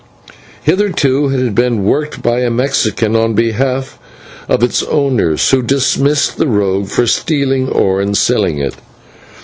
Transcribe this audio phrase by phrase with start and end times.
[0.63, 3.99] Hitherto it had been worked by a Mexican on behalf
[4.49, 8.73] of its owners, who dismissed the rogue for stealing the ore and selling it.